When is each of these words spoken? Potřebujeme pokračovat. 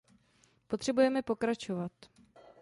Potřebujeme 0.67 1.21
pokračovat. 1.21 1.91